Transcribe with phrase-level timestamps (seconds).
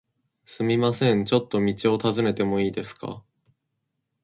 [0.47, 3.23] すみません、ちょっと道を尋ねてもいいですか？